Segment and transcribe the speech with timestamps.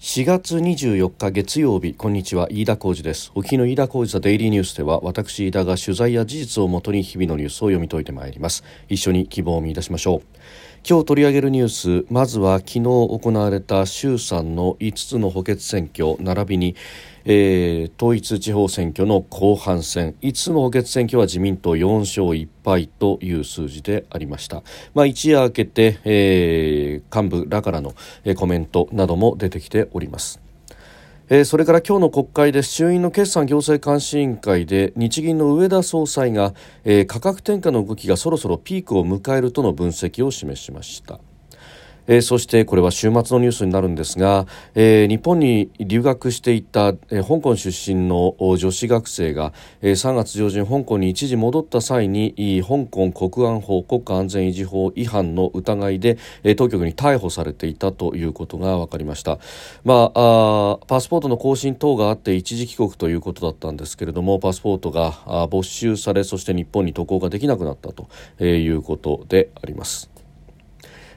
[0.00, 2.46] 4月24日月曜日こんにちは。
[2.52, 3.32] 飯田浩二です。
[3.34, 8.62] おの飯田浩二ザデイリーニュースでは私飯田が取材や事実をもとに日々のニュースを読み解いてまいります。
[8.88, 10.22] 一緒に希望を見出しましょう。
[10.88, 11.68] 今日取り上げるニュー
[12.04, 16.76] スまずは昨日行われた衆参の5つの補欠選挙並びに
[17.30, 20.14] えー、統一地方選挙の後半戦。
[20.22, 24.62] 5つの補欠選挙は自民党4勝1敗という数字でありました、
[24.94, 27.94] まあ、一夜明けて、えー、幹部らからの、
[28.34, 30.47] コメントなども出てきております。
[31.30, 36.54] えー、それから今日の国会で衆院の決算行政監視委員会で日銀の上田総裁が、
[36.84, 41.20] えー、価格転嫁の動きがそろそろピークを迎えるとの分析を示しました。
[42.08, 59.38] えー、そしてこれは週末のニュースになるんですが、えー、日本に留学していた、えー、香港出身の女子学生が、えー、3月上旬香港に一時戻った際に香港国安法国家安全維持法違反の疑いで、えー、当局に逮捕されていたということが分かりました、
[59.84, 68.08] まあ、あパスポートの更新等があって一時帰国ということだったんですけれどもパスポートが没収されそして日本に渡航ができなくなったと
[68.42, 70.17] いうことであります。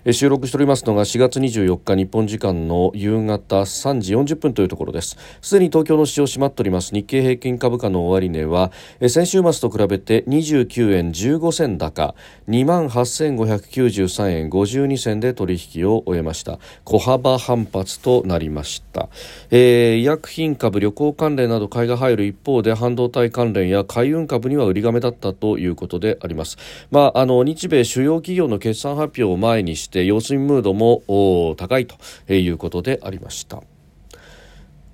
[0.09, 5.15] 収録しておりますのが4月24日日本時間の夕方3時40分というところです。
[5.41, 6.91] すでに東京の市場閉まっております。
[6.95, 8.71] 日経平均株価の終値は
[9.07, 12.15] 先週末と比べて29円15銭高
[12.49, 16.57] 2万8593円52銭で取引を終えました。
[16.83, 19.07] 小幅反発となりました、
[19.51, 26.57] えー、医薬品株旅行関連など買いが入る一方で半導体関連や海運株には売りがめだったということであります。
[26.89, 31.97] まああの日米主要企業の決算発表を前にしてして様子ムードも高いと
[32.33, 33.61] いうことでありました。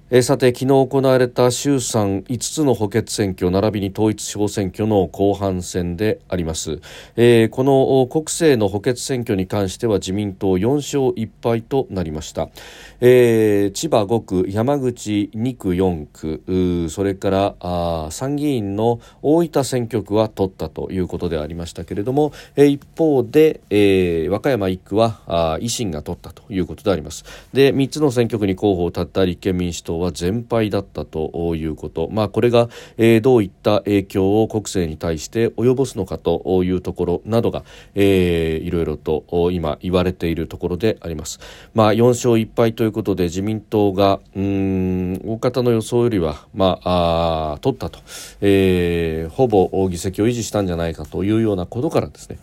[0.10, 6.80] えさて昨日行われた衆参5つの補欠選挙並びに統一地方選挙の後半戦であります、
[7.18, 12.48] えー、この国政の補欠選挙に関しては自民党4勝1敗となりました、
[13.02, 27.26] えー、千葉5区山口2区4区それからあ参議院の大分選挙区は取ったということでありましたけれども、えー、一方で、えー、和歌山1区はあ維新が取ったということであります。
[27.52, 37.64] で3つの選挙区に候補を立った立憲民主党は全敗だったということ、まあ、これが、えー、どういった影響を国政に対して及ぼすのかというところなどが、
[37.96, 41.40] えー、いろいろと今言われているところであります。
[41.74, 48.00] まあ、4勝1敗ということで自民党がうん大方の予想よりは、まあ、あ取ったと、
[48.42, 52.38] えー、ほぼ議席を維持したんじゃないかというようなことからですね。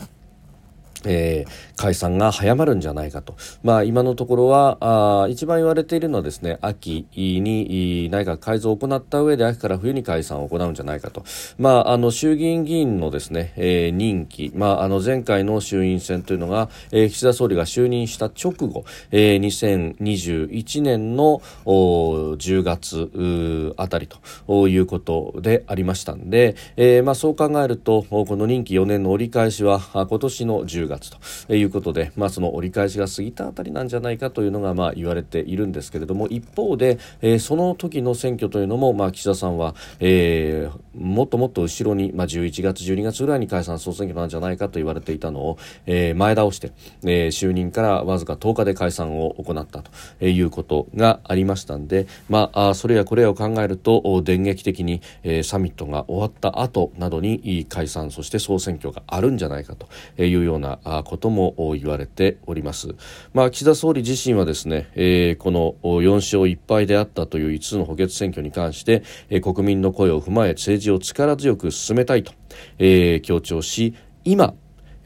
[1.07, 4.79] えー、解散が早まるんじゃないかと、まあ、今のところは
[5.25, 11.25] あ一番言われているのはですね秋に内閣改造を行った上で秋から冬に解散を行うんじゃないかと、
[11.59, 24.09] まあ、あの衆議院議員のですね、えー、任期、まあ、あの前回の衆院選というのが、えー、岸田総理が就任した直後、えー、2021年のお10月あたり
[24.47, 31.11] ということでありましたんで、えーまあ、そう考えるとこの任期4年の折り返しは今年の10月月
[31.47, 46.73] ということで、まあ、その折り返しが過ぎたあたりなんじゃないかというのがまあ言われているんですけれども一方で、えー、その時の選挙というのも、まあ、岸田さんは、えー、もっともっと後ろに、まあ、11月12月ぐらいに解散総選挙なんじゃないかと言われていたのを、えー、前倒して、
[47.03, 49.83] えー、就任からわずか10日で解散を行った
[50.19, 62.95] ということがありましたんで、まあ、それやこれやを考えると電撃的に、えー、サミットが終わった後などに解散そして総選挙があるんじゃないかというようなことも言われております。
[63.33, 72.33] まあ、岸田総理自身はですね、えー、この4勝1敗であったという5つの補欠選挙に関して、えー、国民の声を踏まえ政治を力強く進めたいと、
[72.79, 74.55] えー、強調し今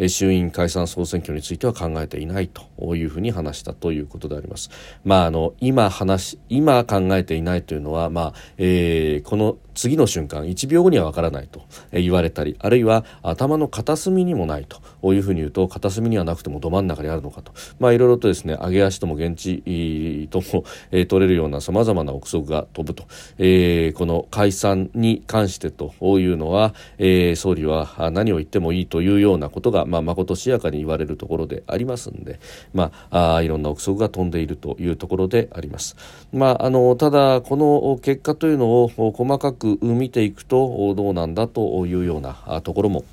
[0.07, 4.71] 衆院解散総選挙については考えていないというふうに話したということであります。
[5.05, 11.63] まあ、あの今話今考えていないというのは、まあえー、この次の瞬間1秒後にはわからないと
[11.93, 23.05] 言われたりあるいは頭の片隅にもないというふうに言うと片隅にはなくてもど真ん中にあるのかとまあいろいろとですね上げ足とも現地とも、 えー、取れるようなさまざまな憶測が飛ぶと、
[23.39, 32.41] えー、この解散に関してというのは、えー、総理は何を言ってもいいというようなことがまあことしやかに言われるところでありますんで
[32.75, 35.95] まああいろんな憶測が飛んでいるというところであります。
[36.33, 43.05] まああのただこの結果というのを細かくく見ていくとどうなんだというようなところも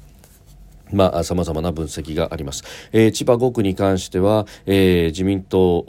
[0.93, 2.63] まあ、様々な分析があります。
[2.91, 5.83] えー、千葉5区に関しては、えー、自民党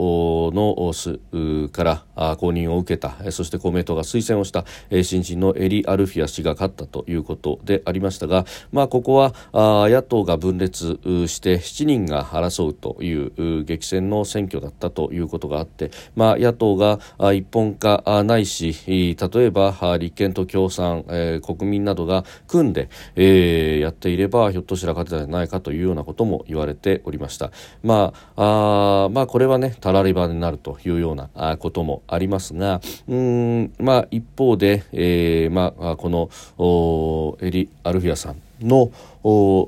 [0.54, 1.20] のす
[1.68, 4.64] から公認を受けたそして公明党が推薦をした
[5.02, 16.98] 新人のエリ・アルフィア氏が勝ったということでありましたが、まあ、ここは野党が分裂して7人が争うという激戦の選挙だったということがあって、まあ、野党が
[17.32, 27.50] 一本化ないし例えば立憲と共産、えー、国民などが組んで、えー、やっていればひょっとしたら勝てたんじゃないかというようなことも言われておりました。
[27.82, 36.30] まあ、あまあこれはねたらり場になるというようなこともありますがうんまあ一方で、えー、まあこの
[37.40, 38.90] エリ・アルフィアさんの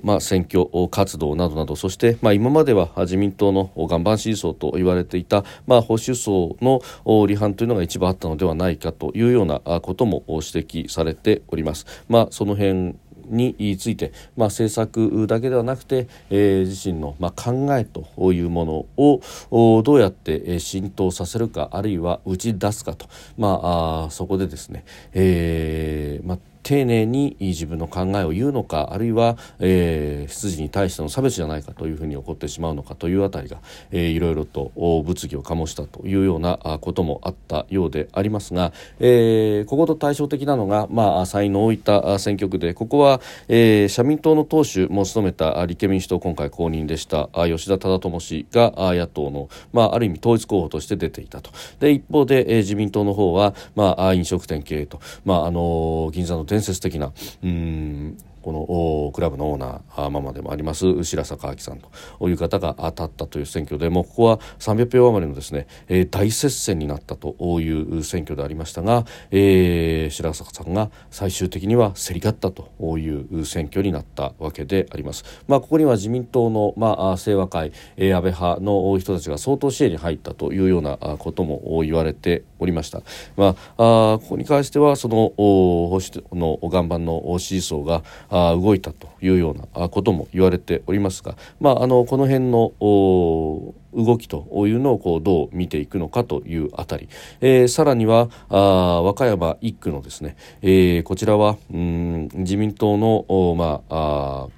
[0.04, 11.86] まあ、選挙活動などなどそして、まあ、今までは自民党の岩盤支持層と言われていた、まあ、保守層の離反というのが一番あったのではないかというようなことも指摘されております。
[12.08, 12.94] まあ、その辺
[13.30, 33.56] について、まあ、政策だけではなくて、えー、自身の、まあ、考えというものをどうやって浸透させるかあるいは打ち出すかと、まあ、あそこでですね、えーまあ丁寧に自分の考えを言うのかあるいは、えー、出自に対しての差別じゃないかというふうに起こってしまうのかというあたりが、
[33.90, 51.50] えー、いろいろと物議を醸したというようなこともあったようでありますが、えー、ここと対照的なのが、まあ、山陰の大分選挙区でここは、えー、社民党の党首も務めた立憲民主党今回公認でした吉田忠智氏が野党の、まあ、ある意味統一候補として出ていたと。
[51.80, 57.12] で一方で、えー、自民党の方は、まあ、飲食店経営と、まあ、あの銀座の伝説的な。
[57.42, 58.18] うん。
[58.42, 75.24] このクラブのオーナーママでもあります白坂明さんという方が当たったという選挙でもうここは300票余りのですね、えー、大接戦になったという選挙でありましたが、えー、白坂さんが最終的には競り勝ったという選挙になったわけであります。
[75.46, 83.02] まあ、ここには自民党の、まあ、清和会、えー、安倍派の人たちが相当支援に入ったというようなことも言われておりました。
[83.36, 97.08] まあ、あここに関してはその保守の岩盤の支持層があ動いたというようなことも言われておりますが、まあ、あのこの辺の動きというのをこうどう見ていくのかというあたり、
[97.40, 104.48] えー、さらにはあ和歌山一区のですね、えー、こちらはうん自民党の、まあ、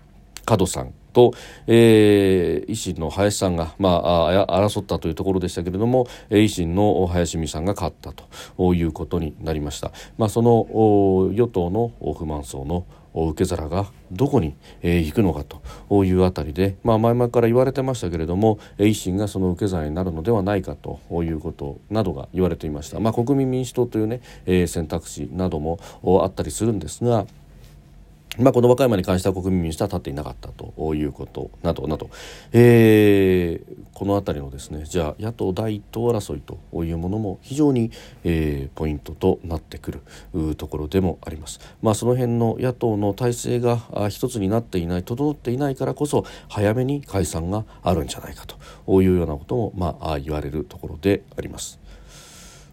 [0.46, 1.32] あ門さんと、
[1.66, 9.92] えー、維新の林さんが、まあ、争ったというところでしたけれども維新の林美さんが勝ったということになりました。
[10.18, 10.66] まあ、その
[11.34, 25.80] 与党の不満層の受け皿がどこに、えー、行くのかというあたりで、まあ、前々から言われてましたけれども維新がその受け皿になるのではないかということなどが言われていました、まあ、国民民主党というね、えー、選択肢なども
[26.22, 27.26] あったりするんですが
[28.38, 32.10] まあ、この和歌山に関しては国民民主党は立っていなかったということなどなど、
[32.52, 37.90] えー、この辺りのですねじゃあ野党第一党争いというものも非常に、
[38.22, 40.00] えー、ポイントとなってく
[40.32, 41.60] るところでもあります。
[41.82, 43.80] まあ、その辺の野党の体制が
[44.10, 51.80] 一つになっていない整っていないからこそ早めに解散があるんじゃないかというようなことも、まあ、言われるところであります。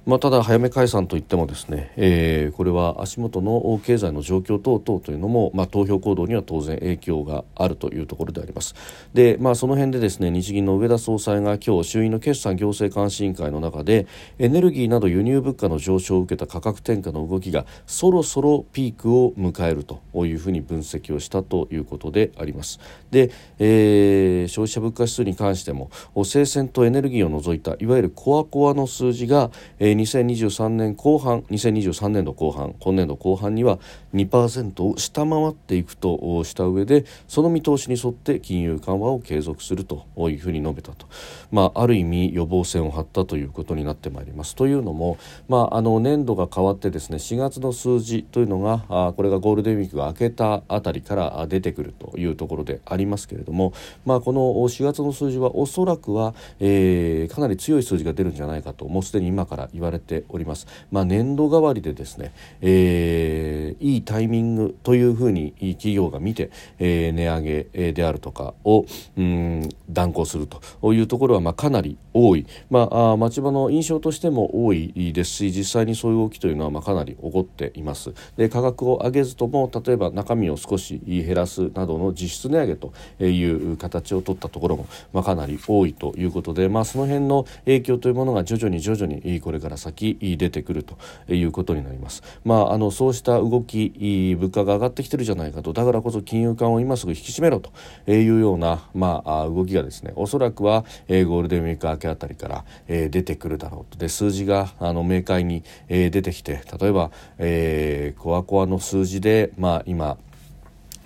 [0.07, 8.73] まあ、ただ早め解散といってもですね、えー、これは足元の経済の状況等々というのも、まあ、投票行動には当然影響があるというところであります。
[9.13, 14.07] で、まあ、その辺でですね日銀の上田総裁が今日衆院の決算行政監視委員会の中で
[14.39, 22.79] エネルギーなど輸入物価の上昇を受けた価格転嫁の動きがそろそろピークを迎えるというふうに分析をしたということであります。
[23.11, 25.91] で、えー、消費者物価指数に関しても
[26.23, 33.79] 生鮮とエネルギーを除いたいわゆるコアコアの数字が、えー2023年後半2023年度後半今年度後半には
[34.13, 41.07] 2%を下回っていくとした上でその見通しに沿って金融緩和を継続するというふうに述べたと、
[41.51, 44.55] まあ、ある意味予防線を張ったということになってまいります。
[44.55, 53.73] というのも、まあ、あの年度が変わってですね4月の数字というのがあこれがゴールデンウィークが明けたあたりから出てくるというところでありますけれども、
[54.05, 60.67] まあ、この4月の数字はおそらくは、えー、かなり強い数字が出るんじゃないかともうすでに今から言われております。
[60.91, 68.85] まあ、年度代わりでですね、えー、いいタイミングというふうに企業が見て、えー、値上げであるとかを
[69.17, 78.13] うん断行するというところはまあかなり多い、まあ、あ町場の印象としても多いですし実際にそういう動きというのはまあかなり起こっています。
[78.35, 90.97] で価格を上げずとも例えば中身を少し減らすなどの実質値上げという形を取ったところもまあかなり多いということで、まあ、その辺の影響というものが徐々に徐々にこれから先出てくると
[91.33, 92.23] いうことになります。
[92.43, 97.71] まあ、あのそうした動き物価が上がってきてるじゃないかとだからこそ金融緩和を今すぐ引き締めろと
[98.11, 110.17] いうような、まあ、動きがですねおそらくは、え、ゴールデンウィーク明けあたりから、え、出てくるだろうとで数字があの明快に、え、出てきて例えば、えー、コアコアの数字で、まあ、今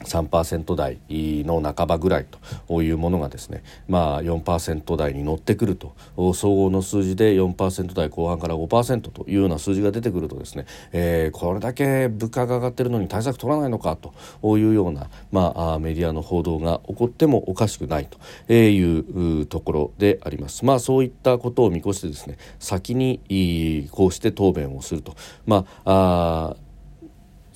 [0.04, 2.26] 3%台の半ばぐらい
[2.68, 5.96] というものがですね、まあ、4%台に乗ってくると
[6.34, 18.08] 総合の数字で4%台後半から5%というような数字が出てくるとですね、えー、これだけ物価が上がってるのに対策取らないのかというような、まあ、メディアの報道が起こってもおかしくない
[18.48, 20.66] というところであります。
[20.66, 25.16] まあ、そういったことを見越してですね先にこうして答弁をすると。
[25.46, 26.71] まああ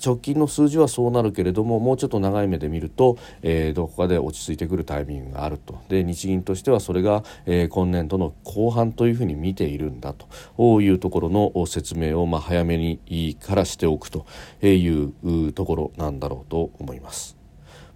[0.04, 14.26] 直近の数字はそうなるけれどももうちょっと長い目で見ると、えー、どこかで落ち着いてくるタイミングがあるとで日銀としてはそれが、えー、今年度の後半というふうに見ているんだというところの説明を、まあ、早めにいいからしておくと
[14.62, 17.36] いうところなんだろうと思います。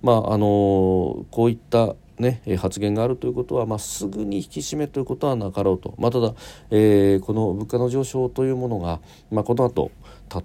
[0.01, 6.33] まああのこういったね、発言があるということは、まあ、すぐに引き締めということはなかろうと、まあ、ただ、
[6.69, 8.99] えー、この物価の上昇というものが、
[9.31, 9.91] まあ、この後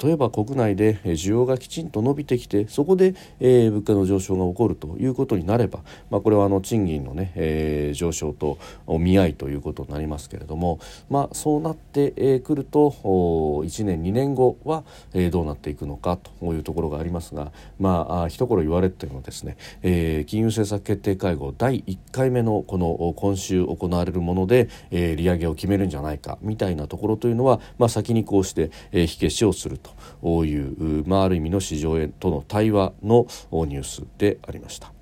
[0.03, 8.59] 例えば国内で需要がきちんと伸びてきてそこで、えー、物価の上昇が起こるということになれば、まあ、これはあの賃金のね、えー、上昇と
[8.99, 29.81] 見合いということになりますけれども、まあ、そうなってく、えー、ると1年2年後は、えー、どうなっていくのかというところがありますが、まあ、一頃言われてもですね、えー、金融政策決定会合第1回目のこの今週行われるもので、え、利上げを決めるんじゃないかみたいなところというのは、まあ、先にこうして、え、火消しをするる
[30.23, 34.93] という、まあ、ある意味の市場へとの対話のニュースでありました。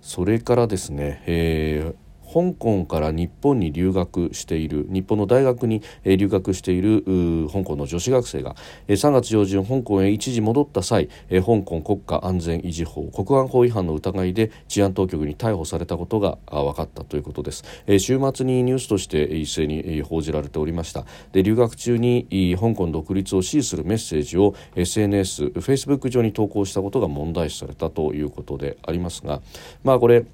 [0.00, 2.05] それからですね、えー
[2.36, 7.02] 香港から日本に留学している日本の大学に留学している
[7.50, 8.56] 香港の女子学生が
[8.88, 17.64] 3月上旬香港へ一時戻った際香港国家安全維持法国安法違反の疑いで治安当局に逮捕されたことが分かったということです。
[17.98, 21.06] 週末にニュースとして一斉に報じられておりました。
[21.32, 29.40] で留学中に香港独立を支持するメッセージを SNS、Facebook 上に投稿したことが問題視されたということでありますが
[29.84, 30.24] まあこれ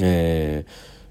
[0.00, 0.64] え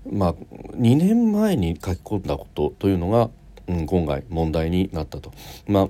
[0.07, 0.33] ー、まあ、
[0.75, 3.29] 2年前に書き込んだことというのが、
[3.67, 5.31] うん、今回問題になったと。
[5.67, 5.89] まあ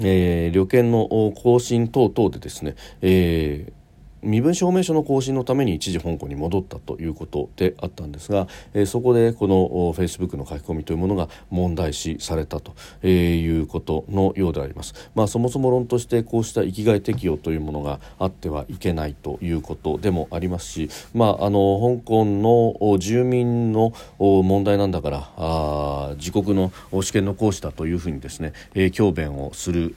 [0.00, 1.06] えー、旅券の
[1.36, 3.81] 更新等々でですね、えー
[4.22, 15.10] 身分証明書の更新のために一時香港に戻ったということであったんですが、えー、そこでこのフェイスブックの書き込みというものが問題視されたと、えー、いうことのようであります。
[15.14, 29.94] まあ、そもそも論としてこうした域外適用というものがあってはいけないということでもありますし、まあ、あの香港の住民の問題なんだからあ自国の試験の行使だというふうにですね、えー、強弁をする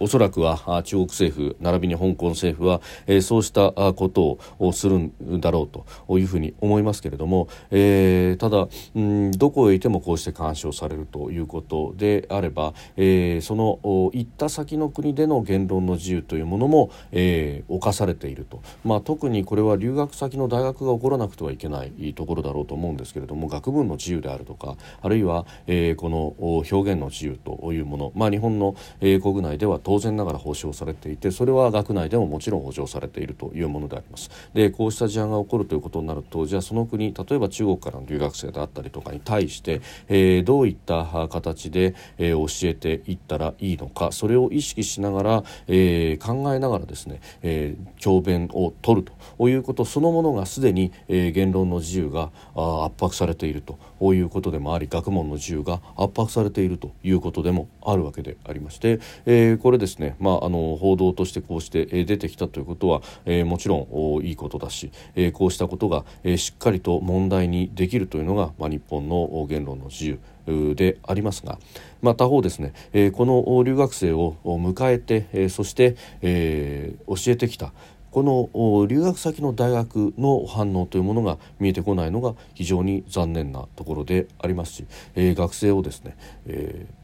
[0.00, 34.30] おそらくは中国政府並びに香港政府は、えー、そうしたことをするんだろうというふうに思いますけれども、えー、ただ、うん、どこへいてもこうして干渉されるということであれば、えー、その行った先の国での言論の自由というものも、えー、侵されていると、まあ、特にこれは留学先の大学が起こらなくてはいけないところだろうと思うんですけれども学問の自由であるとかあるいは、えー、この表現の自由というもの、まあ、日本の、えー、国内では当然ながら保障されていてそれは学内でももちろん保障されているというものであります。
[34.54, 53.76] でこうした事案が起こるということになるとじゃあその国例えば中国からの留学生であったりとかに対して、えー、どういった形で、えー、教えていったらいいのかそれを意識しながら、えー、考えながらですね、えー、教鞭を取るということそのものがすでに、え、言論の自由が圧迫されていると
[54.14, 71.58] いうことでもあり学問の自由が圧迫されているということでもあるわけでありまして、えー、これですねまあ、あの報道としてこうして出てきたということは、えー、もちろんいいことだし、えー、こうしたことが、えー、しっかりと問題にできるというのが、まあ、日本の言論の自由でありますが、
[72.02, 77.72] まあ、他方ですね、えー、この留学生を迎えて、えー、そして、えー、教えてきた
[78.10, 86.99] この留学先の大学の反応というものが見えてこないのが非常に残念なところでありますし、えー、学生をですね、えー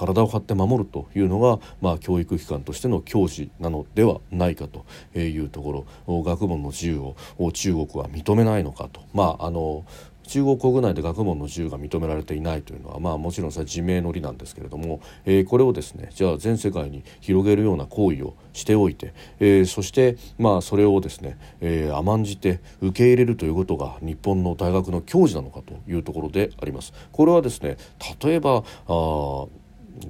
[0.00, 4.86] 体を張って守るというのが、まあ、教育機関としての教師なのではないかと
[5.18, 9.84] いうところ学問の自由を中国は認めないのかと、まあ、あの
[10.30, 26.92] 中国国内で学問の自由が認められていないというのは、まあ、もちろんそれは自明の理なんですけれども、えー、これをですねじゃあ全世界に広げるような行為をしておいて、えー、そして、まあ、それをですね、えー、甘んじて受け入れるということが日本の大学の教授なのかというところであります。
[27.10, 27.76] これはですね
[28.24, 29.46] 例えばあ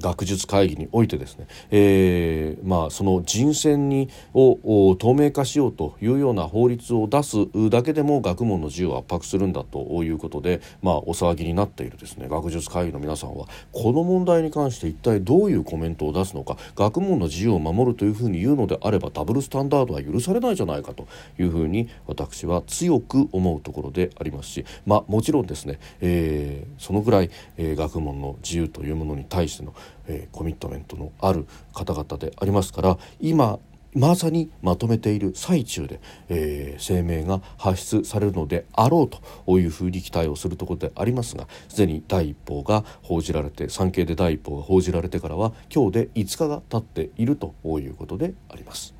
[0.00, 7.36] 学術会議においてですね、えー、まあ、その人選にを透明化しようというような法律を出す
[7.70, 12.28] だけでも学問の自由を圧迫するんだということで、まあ、お騒ぎになっているですね。
[12.28, 21.06] 学術会議の皆さんはこの問題に関して一体どういうコメントを出すのか学問の自由を守るというふうに言うのであればダブルスタンダードは許されないじゃないかと
[21.38, 29.74] いうふうに私は強く思うところでありますし、まあ、もちろんですね、えー、そのぐらい、えー、学問の自由というものに対してのの
[30.06, 33.58] えー、コミットメントのある方々でありますから今
[33.92, 48.99] まさにまとめている最中で、えー、声明が発出されるのであろうというふうに期待をするところでありますがすでに第一報が報じられて産経で第一報が報じられてからは今日で5日が経っているということであります。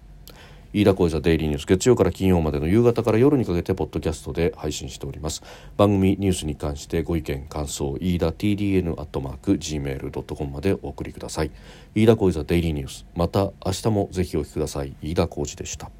[0.73, 5.43] 飯田浩司デイリーニュース月曜から金曜までの夕方から夜にかけてポッドキャストで配信しております。
[5.77, 11.51] 番組ニュースに関してご意見感想飯田 TDN アットマーク Gmail.com までお送りください。
[11.97, 14.95] 飯田浩司デイリーニュースまた明日もぜひお聞きください。
[15.03, 15.91] 飯田浩司でした。